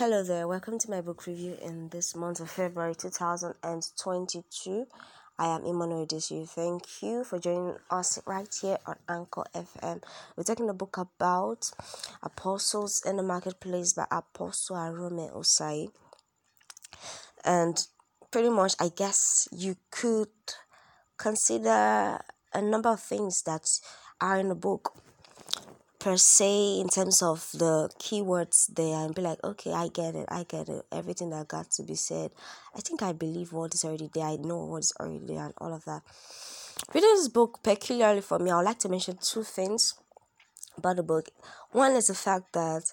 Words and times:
Hello 0.00 0.22
there, 0.22 0.48
welcome 0.48 0.78
to 0.78 0.88
my 0.88 1.02
book 1.02 1.26
review 1.26 1.58
in 1.60 1.90
this 1.90 2.16
month 2.16 2.40
of 2.40 2.50
February 2.50 2.94
2022. 2.94 4.86
I 5.38 5.46
am 5.54 5.66
Emmanuel 5.66 6.06
Desu. 6.06 6.48
Thank 6.48 7.02
you 7.02 7.22
for 7.22 7.38
joining 7.38 7.76
us 7.90 8.18
right 8.26 8.48
here 8.62 8.78
on 8.86 8.96
Anchor 9.06 9.44
FM. 9.54 10.02
We're 10.34 10.44
talking 10.44 10.70
a 10.70 10.72
book 10.72 10.96
about 10.96 11.70
Apostles 12.22 13.02
in 13.04 13.18
the 13.18 13.22
Marketplace 13.22 13.92
by 13.92 14.06
Apostle 14.10 14.76
Arome 14.76 15.30
Osayi. 15.36 15.90
And 17.44 17.86
pretty 18.30 18.48
much, 18.48 18.72
I 18.80 18.88
guess 18.88 19.48
you 19.52 19.76
could 19.90 20.28
consider 21.18 22.22
a 22.54 22.62
number 22.62 22.88
of 22.88 23.00
things 23.00 23.42
that 23.44 23.68
are 24.18 24.38
in 24.38 24.48
the 24.48 24.54
book 24.54 24.94
per 26.00 26.16
se 26.16 26.80
in 26.80 26.88
terms 26.88 27.22
of 27.22 27.50
the 27.52 27.90
keywords 27.98 28.66
there 28.74 28.96
and 29.04 29.14
be 29.14 29.20
like, 29.20 29.38
okay, 29.44 29.72
I 29.72 29.88
get 29.88 30.14
it, 30.16 30.26
I 30.28 30.44
get 30.44 30.68
it, 30.68 30.84
everything 30.90 31.30
that 31.30 31.46
got 31.46 31.70
to 31.72 31.82
be 31.82 31.94
said. 31.94 32.30
I 32.74 32.80
think 32.80 33.02
I 33.02 33.12
believe 33.12 33.52
what 33.52 33.74
is 33.74 33.84
already 33.84 34.10
there, 34.12 34.24
I 34.24 34.36
know 34.36 34.64
what 34.64 34.78
is 34.78 34.92
already 34.98 35.26
there, 35.26 35.44
and 35.44 35.54
all 35.58 35.74
of 35.74 35.84
that. 35.84 36.02
Reading 36.94 37.10
this 37.10 37.28
book, 37.28 37.60
peculiarly 37.62 38.22
for 38.22 38.38
me, 38.38 38.50
I 38.50 38.56
would 38.56 38.64
like 38.64 38.78
to 38.80 38.88
mention 38.88 39.18
two 39.22 39.42
things 39.42 39.94
about 40.76 40.96
the 40.96 41.02
book. 41.02 41.28
One 41.72 41.92
is 41.92 42.06
the 42.06 42.14
fact 42.14 42.54
that 42.54 42.92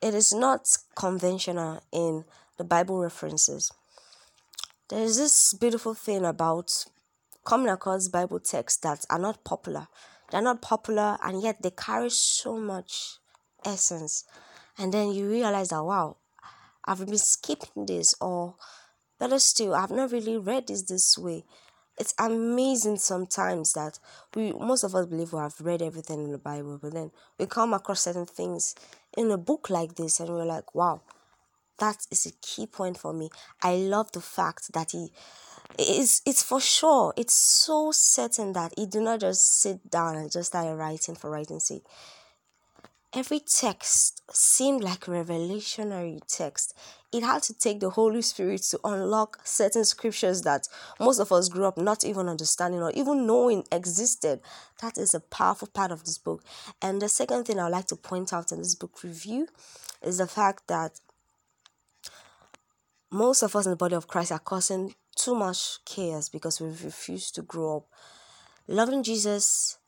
it 0.00 0.14
is 0.14 0.32
not 0.32 0.66
conventional 0.96 1.82
in 1.92 2.24
the 2.56 2.64
Bible 2.64 2.98
references. 2.98 3.70
There 4.88 5.02
is 5.02 5.18
this 5.18 5.52
beautiful 5.60 5.92
thing 5.92 6.24
about 6.24 6.86
coming 7.44 7.68
across 7.68 8.08
Bible 8.08 8.40
texts 8.40 8.80
that 8.82 9.04
are 9.10 9.18
not 9.18 9.44
popular 9.44 9.88
they're 10.30 10.42
not 10.42 10.60
popular 10.60 11.16
and 11.22 11.42
yet 11.42 11.62
they 11.62 11.70
carry 11.70 12.10
so 12.10 12.58
much 12.58 13.18
essence. 13.64 14.24
And 14.76 14.92
then 14.92 15.12
you 15.12 15.28
realize 15.28 15.68
that 15.68 15.82
wow, 15.82 16.16
I've 16.84 17.04
been 17.04 17.18
skipping 17.18 17.86
this 17.86 18.14
or 18.20 18.54
better 19.18 19.38
still, 19.38 19.74
I've 19.74 19.90
not 19.90 20.12
really 20.12 20.36
read 20.36 20.68
this 20.68 20.82
this 20.82 21.16
way. 21.18 21.44
It's 21.98 22.14
amazing 22.18 22.98
sometimes 22.98 23.72
that 23.72 23.98
we 24.34 24.52
most 24.52 24.84
of 24.84 24.94
us 24.94 25.06
believe 25.06 25.32
we 25.32 25.40
have 25.40 25.60
read 25.60 25.82
everything 25.82 26.22
in 26.22 26.30
the 26.30 26.38
Bible, 26.38 26.78
but 26.80 26.92
then 26.92 27.10
we 27.38 27.46
come 27.46 27.72
across 27.72 28.02
certain 28.02 28.26
things 28.26 28.74
in 29.16 29.30
a 29.30 29.38
book 29.38 29.68
like 29.70 29.96
this 29.96 30.20
and 30.20 30.28
we're 30.28 30.44
like, 30.44 30.74
wow, 30.74 31.00
that 31.78 32.06
is 32.12 32.26
a 32.26 32.32
key 32.46 32.66
point 32.66 32.98
for 32.98 33.12
me. 33.12 33.30
I 33.62 33.74
love 33.76 34.12
the 34.12 34.20
fact 34.20 34.72
that 34.74 34.92
he 34.92 35.10
it's 35.76 36.22
it's 36.24 36.42
for 36.42 36.60
sure. 36.60 37.12
It's 37.16 37.34
so 37.34 37.92
certain 37.92 38.52
that 38.54 38.72
he 38.76 38.86
do 38.86 39.00
not 39.00 39.20
just 39.20 39.60
sit 39.60 39.90
down 39.90 40.16
and 40.16 40.30
just 40.30 40.48
start 40.48 40.76
writing 40.76 41.14
for 41.14 41.30
writing 41.30 41.60
sake. 41.60 41.84
Every 43.14 43.40
text 43.40 44.22
seemed 44.32 44.84
like 44.84 45.06
revelationary 45.06 46.20
text. 46.28 46.76
It 47.10 47.22
had 47.22 47.42
to 47.44 47.54
take 47.54 47.80
the 47.80 47.88
Holy 47.88 48.20
Spirit 48.20 48.60
to 48.64 48.80
unlock 48.84 49.40
certain 49.44 49.86
scriptures 49.86 50.42
that 50.42 50.68
most 51.00 51.18
of 51.18 51.32
us 51.32 51.48
grew 51.48 51.64
up 51.64 51.78
not 51.78 52.04
even 52.04 52.28
understanding 52.28 52.82
or 52.82 52.90
even 52.90 53.26
knowing 53.26 53.64
existed. 53.72 54.40
That 54.82 54.98
is 54.98 55.14
a 55.14 55.20
powerful 55.20 55.68
part 55.68 55.90
of 55.90 56.04
this 56.04 56.18
book. 56.18 56.44
And 56.82 57.00
the 57.00 57.08
second 57.08 57.44
thing 57.44 57.58
I'd 57.58 57.68
like 57.68 57.86
to 57.86 57.96
point 57.96 58.34
out 58.34 58.52
in 58.52 58.58
this 58.58 58.74
book 58.74 59.02
review 59.02 59.48
is 60.02 60.18
the 60.18 60.26
fact 60.26 60.68
that 60.68 61.00
most 63.10 63.42
of 63.42 63.56
us 63.56 63.64
in 63.64 63.70
the 63.70 63.76
body 63.76 63.94
of 63.94 64.06
Christ 64.06 64.32
are 64.32 64.38
causing 64.38 64.94
too 65.18 65.34
much 65.34 65.84
chaos 65.84 66.28
because 66.28 66.60
we 66.60 66.68
refuse 66.68 67.30
to 67.32 67.42
grow 67.42 67.78
up. 67.78 67.86
Loving 68.66 69.02
Jesus 69.02 69.78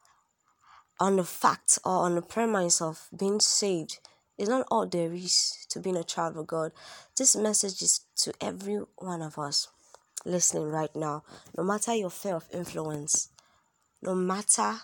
on 0.99 1.17
the 1.17 1.25
fact 1.25 1.79
or 1.85 2.05
on 2.05 2.15
the 2.15 2.23
premise 2.23 2.83
of 2.83 3.09
being 3.17 3.41
saved 3.41 3.99
is 4.37 4.49
not 4.49 4.67
all 4.71 4.87
there 4.87 5.13
is 5.13 5.67
to 5.69 5.81
being 5.81 5.97
a 5.97 6.05
child 6.05 6.37
of 6.37 6.47
God. 6.47 6.73
This 7.17 7.37
message 7.37 7.83
is 7.83 8.01
to 8.17 8.33
every 8.41 8.81
one 8.97 9.23
of 9.23 9.39
us 9.39 9.69
listening 10.25 10.69
right 10.69 10.95
now, 10.95 11.23
no 11.57 11.65
matter 11.65 11.95
your 11.95 12.11
fear 12.11 12.35
of 12.35 12.49
influence, 12.53 13.31
no 14.03 14.15
matter 14.15 14.81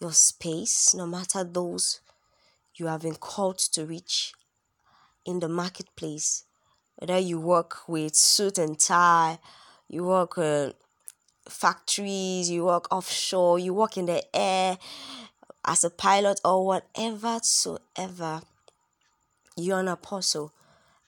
your 0.00 0.12
space, 0.12 0.94
no 0.94 1.06
matter 1.06 1.44
those 1.44 2.00
you 2.74 2.86
have 2.86 3.02
been 3.02 3.14
called 3.14 3.58
to 3.58 3.84
reach 3.84 4.32
in 5.24 5.40
the 5.40 5.48
marketplace 5.48 6.44
whether 6.98 7.18
you 7.18 7.40
work 7.40 7.88
with 7.88 8.14
suit 8.14 8.58
and 8.58 8.78
tie, 8.78 9.38
you 9.88 10.04
work 10.04 10.36
with 10.36 10.74
factories, 11.48 12.50
you 12.50 12.64
work 12.64 12.92
offshore, 12.92 13.58
you 13.58 13.72
work 13.72 13.96
in 13.96 14.06
the 14.06 14.22
air 14.34 14.78
as 15.64 15.84
a 15.84 15.90
pilot 15.90 16.40
or 16.44 16.66
whatever 16.66 17.38
so 17.42 17.78
ever, 17.96 18.40
you're 19.56 19.80
an 19.80 19.88
apostle. 19.88 20.52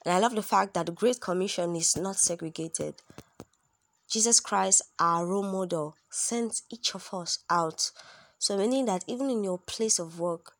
And 0.05 0.13
I 0.13 0.19
love 0.19 0.35
the 0.35 0.41
fact 0.41 0.73
that 0.73 0.85
the 0.85 0.91
Great 0.91 1.19
Commission 1.19 1.75
is 1.75 1.95
not 1.97 2.15
segregated. 2.15 2.95
Jesus 4.09 4.39
Christ, 4.39 4.81
our 4.99 5.25
role 5.25 5.43
model, 5.43 5.95
sent 6.09 6.61
each 6.69 6.95
of 6.95 7.13
us 7.13 7.39
out. 7.49 7.91
So 8.39 8.57
meaning 8.57 8.85
that 8.85 9.03
even 9.07 9.29
in 9.29 9.43
your 9.43 9.57
place 9.59 9.99
of 9.99 10.19
work, 10.19 10.53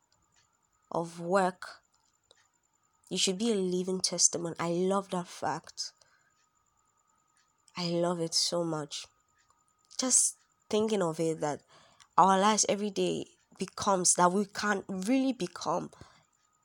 of 0.91 1.19
work, 1.19 1.80
you 3.11 3.17
should 3.17 3.37
be 3.37 3.51
a 3.51 3.55
living 3.55 3.99
testimony. 3.99 4.55
I 4.57 4.69
love 4.69 5.09
that 5.09 5.27
fact. 5.27 5.91
I 7.75 7.89
love 7.89 8.21
it 8.21 8.33
so 8.33 8.63
much. 8.63 9.05
Just 9.99 10.37
thinking 10.69 11.01
of 11.01 11.19
it 11.19 11.41
that 11.41 11.59
our 12.17 12.39
lives 12.39 12.65
every 12.69 12.89
day 12.89 13.25
becomes 13.59 14.13
that 14.13 14.31
we 14.31 14.45
can 14.45 14.83
really 14.87 15.33
become 15.33 15.89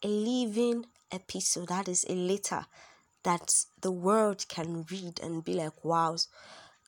a 0.05 0.07
living 0.07 0.87
epistle 1.11 1.67
that 1.67 1.89
is 1.89 2.05
a 2.09 2.15
letter 2.15 2.67
that 3.25 3.51
the 3.81 3.91
world 3.91 4.47
can 4.49 4.84
read 4.91 5.19
and 5.21 5.45
be 5.45 5.55
like 5.55 5.84
wow 5.84 6.17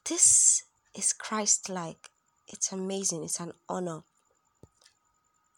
this 0.08 0.62
is 0.96 1.12
christ 1.12 1.68
like 1.68 2.10
it's 2.48 2.72
amazing 2.72 3.22
it's 3.22 3.38
an 3.38 3.52
honor 3.68 4.02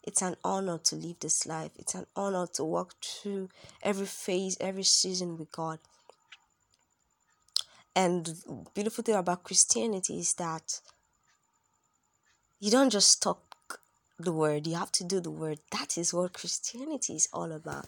it's 0.03 0.21
an 0.21 0.35
honor 0.43 0.79
to 0.79 0.95
live 0.95 1.19
this 1.19 1.45
life. 1.45 1.71
It's 1.77 1.95
an 1.95 2.07
honor 2.15 2.47
to 2.55 2.63
walk 2.63 2.95
through 3.03 3.49
every 3.83 4.07
phase, 4.07 4.57
every 4.59 4.83
season 4.83 5.37
with 5.37 5.51
God. 5.51 5.79
And 7.95 8.33
beautiful 8.73 9.03
thing 9.03 9.15
about 9.15 9.43
Christianity 9.43 10.19
is 10.19 10.33
that 10.35 10.79
you 12.59 12.71
don't 12.71 12.89
just 12.89 13.21
talk 13.21 13.41
the 14.17 14.31
word, 14.31 14.67
you 14.67 14.75
have 14.75 14.91
to 14.93 15.03
do 15.03 15.19
the 15.19 15.31
word. 15.31 15.59
That 15.71 15.97
is 15.97 16.13
what 16.13 16.33
Christianity 16.33 17.15
is 17.15 17.27
all 17.33 17.51
about. 17.51 17.87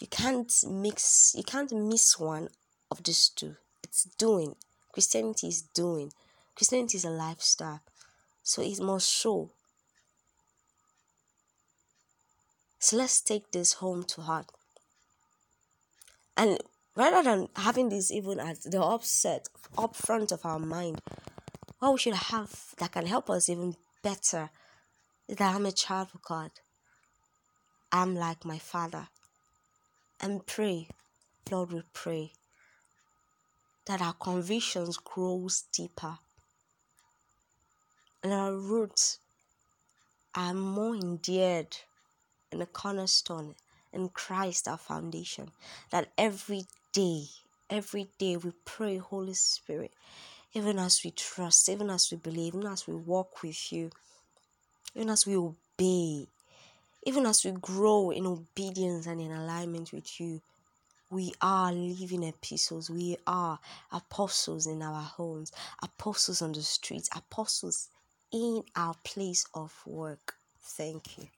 You 0.00 0.06
can't 0.06 0.52
mix, 0.68 1.34
you 1.36 1.44
can't 1.44 1.72
miss 1.72 2.18
one 2.18 2.48
of 2.90 3.02
these 3.02 3.28
two. 3.28 3.56
It's 3.82 4.04
doing. 4.18 4.56
Christianity 4.92 5.48
is 5.48 5.62
doing. 5.62 6.12
Christianity 6.56 6.96
is 6.96 7.04
a 7.04 7.10
lifestyle. 7.10 7.80
So 8.42 8.62
it 8.62 8.80
must 8.80 9.10
show 9.10 9.50
So 12.80 12.96
let's 12.96 13.20
take 13.20 13.52
this 13.52 13.74
home 13.74 14.04
to 14.04 14.22
heart. 14.22 14.46
And 16.34 16.58
rather 16.96 17.22
than 17.22 17.48
having 17.54 17.90
this 17.90 18.10
even 18.10 18.40
at 18.40 18.62
the 18.62 18.82
upset, 18.82 19.48
up 19.76 19.94
front 19.94 20.32
of 20.32 20.46
our 20.46 20.58
mind, 20.58 21.02
what 21.78 21.92
we 21.92 21.98
should 21.98 22.14
have 22.14 22.74
that 22.78 22.92
can 22.92 23.06
help 23.06 23.28
us 23.28 23.50
even 23.50 23.76
better 24.02 24.48
is 25.28 25.36
that 25.36 25.54
I'm 25.54 25.66
a 25.66 25.72
child 25.72 26.08
of 26.14 26.22
God. 26.22 26.50
I'm 27.92 28.14
like 28.14 28.46
my 28.46 28.58
Father. 28.58 29.08
And 30.18 30.46
pray, 30.46 30.88
Lord, 31.50 31.72
we 31.72 31.82
pray 31.92 32.32
that 33.84 34.00
our 34.00 34.14
convictions 34.14 34.96
grows 34.96 35.64
deeper 35.72 36.18
and 38.22 38.32
our 38.32 38.54
roots 38.54 39.18
are 40.34 40.54
more 40.54 40.94
endeared 40.94 41.76
and 42.52 42.62
a 42.62 42.66
cornerstone 42.66 43.54
in 43.92 44.08
Christ 44.08 44.68
our 44.68 44.78
foundation. 44.78 45.50
That 45.90 46.08
every 46.16 46.66
day, 46.92 47.24
every 47.68 48.08
day 48.18 48.36
we 48.36 48.52
pray, 48.64 48.96
Holy 48.98 49.34
Spirit, 49.34 49.92
even 50.54 50.78
as 50.78 51.02
we 51.04 51.10
trust, 51.10 51.68
even 51.68 51.90
as 51.90 52.10
we 52.10 52.18
believe, 52.18 52.54
even 52.54 52.66
as 52.66 52.86
we 52.86 52.94
walk 52.94 53.42
with 53.42 53.72
you, 53.72 53.90
even 54.94 55.10
as 55.10 55.26
we 55.26 55.36
obey, 55.36 56.26
even 57.04 57.26
as 57.26 57.44
we 57.44 57.52
grow 57.52 58.10
in 58.10 58.26
obedience 58.26 59.06
and 59.06 59.20
in 59.20 59.30
alignment 59.30 59.92
with 59.92 60.20
you, 60.20 60.40
we 61.10 61.32
are 61.42 61.72
living 61.72 62.22
epistles. 62.22 62.88
We 62.88 63.16
are 63.26 63.58
apostles 63.90 64.66
in 64.66 64.82
our 64.82 65.02
homes, 65.02 65.52
apostles 65.82 66.40
on 66.42 66.52
the 66.52 66.62
streets, 66.62 67.08
apostles 67.14 67.88
in 68.32 68.62
our 68.76 68.94
place 69.02 69.44
of 69.54 69.74
work. 69.86 70.34
Thank 70.62 71.18
you. 71.18 71.28